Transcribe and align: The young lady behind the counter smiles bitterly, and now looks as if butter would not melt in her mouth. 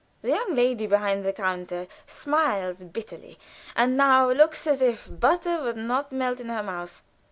The 0.23 0.29
young 0.29 0.55
lady 0.55 0.87
behind 0.87 1.23
the 1.23 1.31
counter 1.31 1.85
smiles 2.07 2.83
bitterly, 2.85 3.37
and 3.75 3.95
now 3.95 4.31
looks 4.31 4.65
as 4.65 4.81
if 4.81 5.07
butter 5.19 5.61
would 5.61 5.77
not 5.77 6.11
melt 6.11 6.39
in 6.39 6.49
her 6.49 6.63
mouth. 6.63 7.03